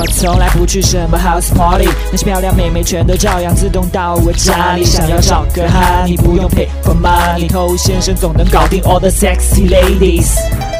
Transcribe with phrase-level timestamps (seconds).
[0.00, 4.84] 我从来不去什么 house party，那些漂亮妹妹全都照样自动到我家里。
[4.84, 10.38] 想要找个哈，你不用 pay for money，偷先生总能搞定 all the sexy ladies。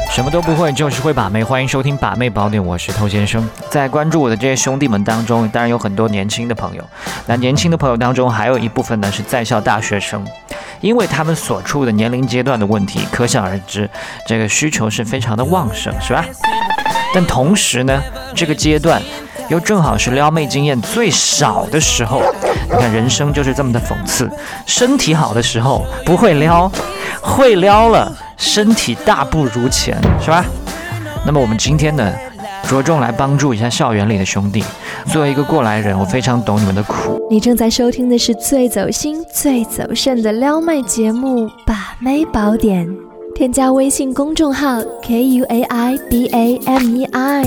[0.09, 1.43] 什么都不会，就是会把妹。
[1.43, 3.45] 欢迎收听《把妹宝典》，我是偷先生。
[3.69, 6.83] 在关注我的这些兄弟们当中，当然有很多年轻的朋友。
[7.25, 10.25] 那年轻的朋友当中，还有一部分呢是在校大学生，
[10.79, 13.89] 因为他们所处的年龄阶段的问题，可想而知，
[14.25, 16.23] 这个需求是非常的旺盛，是吧？
[17.13, 18.01] 但同时呢，
[18.35, 19.01] 这个阶段
[19.49, 22.21] 又正好是撩妹经验最少的时候。
[22.71, 24.29] 你看，人生就是这么的讽刺。
[24.65, 26.71] 身体好的时候不会撩，
[27.21, 28.15] 会撩了。
[28.37, 30.45] 身体大不如前，是吧？
[31.25, 32.13] 那么我们今天呢，
[32.67, 34.63] 着重来帮助一下校园里的兄弟。
[35.07, 37.19] 作为一个过来人，我非常懂你们的苦。
[37.29, 42.87] 你正在收听的是最走心、最走肾的撩妹节目《把妹宝典》，
[43.35, 47.43] 添加微信公众号 k u a i b a m e i，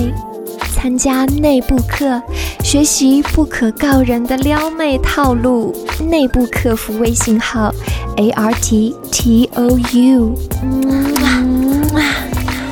[0.83, 2.21] 参加内部课，
[2.65, 5.73] 学习不可告人的撩妹套路。
[6.11, 7.73] 内部客服微信号。
[8.17, 10.35] A R T T O U，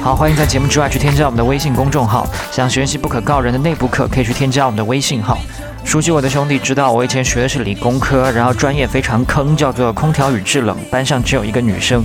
[0.02, 2.26] 好，欢迎在节目之外去添加我们的微信公众号。
[2.50, 5.38] 想学习不可告人的内部课，可以去添加我们的微信号。
[5.84, 12.04] 熟悉我的兄弟知道，我以前学的是理工科，然后专业非常坑，叫做空调与制冷，班上只有一个女生。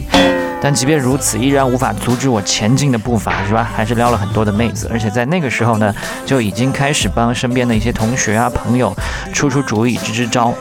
[0.65, 3.69] 但即便如此，依然无法阻止我前进的步伐，是吧？
[3.75, 5.93] 还是撩了很多的妹子，而且在那个时候呢，
[6.25, 8.91] 就已经开始帮身边的一些同学啊、朋友
[9.31, 10.51] 出出主意、支支招。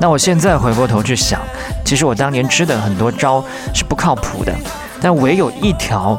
[0.00, 1.38] 那我现在回过头去想，
[1.84, 4.54] 其实我当年支的很多招是不靠谱的，
[4.98, 6.18] 但唯有一条，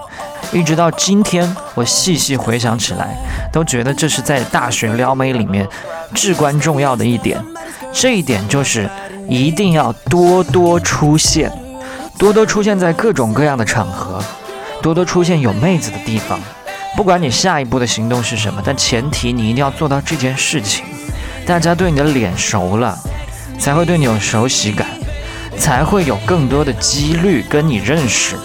[0.53, 3.17] 一直到今天，我细细回想起来，
[3.51, 5.67] 都觉得这是在大学撩妹里面
[6.13, 7.43] 至关重要的一点。
[7.91, 8.87] 这一点就是
[9.27, 11.51] 一定要多多出现，
[12.17, 14.23] 多多出现在各种各样的场合，
[14.81, 16.39] 多多出现有妹子的地方。
[16.95, 20.85] 不管你下一步的行动是什么，但前提你一定要做到这件事情。
[21.45, 22.97] 大家对你的脸熟了。
[23.57, 24.85] 才会对你有熟悉感，
[25.57, 28.35] 才会有更多的几率跟你认识，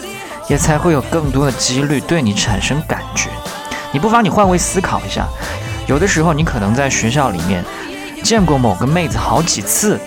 [0.49, 3.29] 也才会有更多的几率对你产生感觉。
[3.91, 5.27] 你不妨你换位思考一下，
[5.89, 7.65] 有的时候你可能在学校里面
[8.23, 9.99] 见过某个妹子好几次，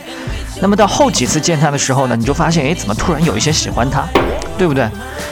[0.63, 4.05] 那么到后几次见他的时候呢，你就发现，哎，怎么突然有一些喜欢他，
[4.57, 4.89] 对不对？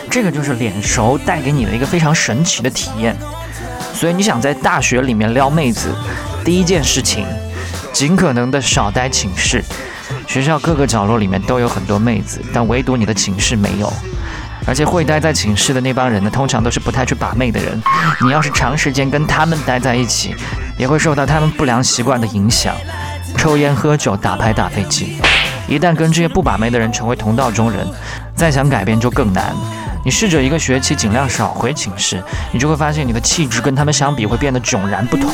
[0.10, 3.16] 这个就是脸熟带给你的一个非常神奇的体验。
[3.94, 5.88] 所以你想在大学里面撩妹子，
[6.44, 7.26] 第一件事情。
[7.94, 9.64] 尽可能的少待寝室，
[10.28, 13.92] 学校各个角落里面都有很多妹子，但唯独你的寝室没有。
[14.66, 17.82] 而且会待在寝室的那帮人呢，通常都是不太去把妹的人。
[18.22, 20.36] 你要是长时间跟他们待在一起，
[20.78, 22.74] 也会受到他们不良习惯的影响，
[23.42, 25.20] 抽烟、喝酒、打牌、打飞机。
[25.68, 27.88] 一旦跟这些不把妹的人成为同道中人，
[28.36, 29.52] 再想改变就更难。
[30.06, 32.22] 你试着一个学期尽量少回寝室，
[32.52, 35.28] 你就会发现你的气质跟他们相比会变得迥然不同。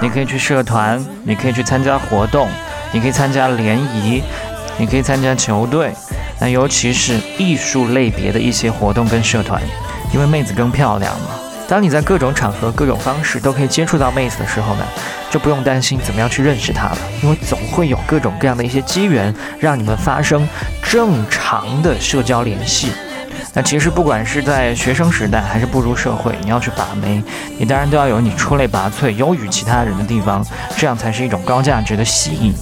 [0.00, 2.48] 你可以去社团，你可以去参加活动，
[2.90, 4.22] 你可以参加联谊，
[4.78, 5.92] 你可以参加球队，
[6.40, 9.60] 那尤其是艺术类别的一些活动跟社团，
[10.10, 11.45] 因为妹子更漂亮嘛。
[11.68, 14.86] 当你在各种场合、各种方式都可以接触到妹子的时候呢，
[15.30, 20.48] 就不用担心怎么样去认识她了，因为总会有各种各样的一些机缘，让你们发生
[20.82, 22.92] 正常的社交联系。
[23.52, 27.22] 那其实不管是在学生时代还是步入社会，你要去把妹，
[27.58, 30.44] 你当然都要有你出类拔萃、优于其他人的地方，
[30.76, 32.54] 这样才是一种高价值的吸引。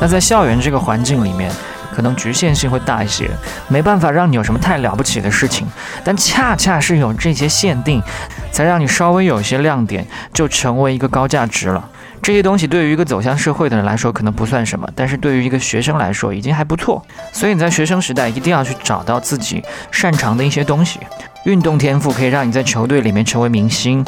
[0.00, 1.50] 那在校园这个环境里面，
[1.94, 3.30] 可能局限性会大一些，
[3.68, 5.66] 没办法让你有什么太了不起的事情，
[6.02, 8.02] 但恰恰是有这些限定，
[8.50, 11.88] 才让你稍微有一些亮点，就成为一个高价值了。
[12.22, 17.04] 这些东西对于一个走向社会的人来说可能不算什么，但是对于一个学生来说已经还不错。
[17.32, 19.60] 所以你在学生时代一定要去找到自己
[19.90, 21.00] 擅长的一些东西。
[21.44, 24.04] 运动天赋可以让你在球队里面成为明星，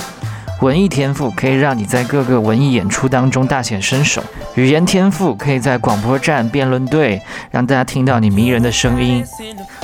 [0.64, 7.20] 文艺天赋可以让你在各个文艺演出当中大显身手，语言天赋可以在广播站、辩论队
[7.50, 9.22] 让大家听到你迷人的声音，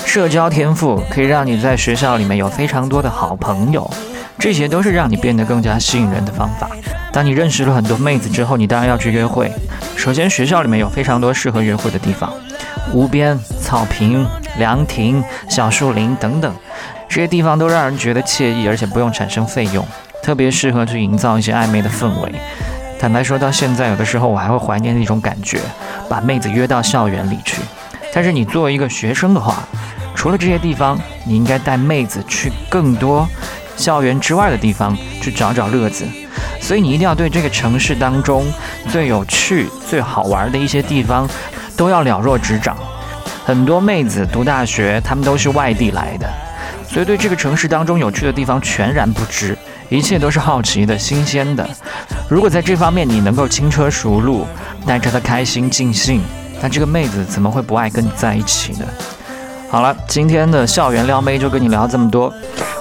[0.07, 3.89] 社交天赋可以让你在学校里面有非常多的好朋友。
[4.39, 6.71] 这些都是让你变得更加吸引人的方法。
[7.13, 9.53] 当你认识了很多妹子之后，你当然要去约会。
[9.97, 12.33] 首先，学校里面有非常多适合约会的地方，
[12.91, 14.27] 湖边、草坪、
[14.57, 16.51] 凉亭、小树林等等，
[17.07, 19.87] 这些地方都让人觉得惬意，而且不用产生费用，
[20.23, 22.33] 特别适合去营造一些暧昧的氛围。
[22.99, 25.61] 坦白说，到现在有的时候我还会怀念那种感觉，
[26.09, 27.63] 把妹子约到校园里去。
[28.13, 29.63] 但是你作为一个学生的话，
[30.15, 33.27] 除了这些地方，你应该带妹子去更多。
[33.77, 36.05] 校园之外的地方去找找乐子，
[36.61, 38.45] 所以你一定要对这个城市当中
[38.91, 41.27] 最有趣、最好玩的一些地方
[41.79, 42.77] 都要了若指掌。
[43.43, 46.29] 很多妹子读大学，她们都是外地来的，
[46.93, 49.57] 所以对这个城市当中有趣的地方全然不知，
[49.89, 51.69] 一切都是好奇的新鲜的。
[52.29, 54.45] 如果在这方面你能够轻车熟路，
[54.85, 56.21] 带着她开心尽兴，
[56.61, 58.85] 那这个妹子怎么会不爱跟你在一起呢？
[59.71, 62.35] 好了，今天的校园撩妹就跟你聊这么多，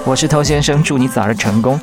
[0.04, 1.80] 我是偷先生，祝你早日成功。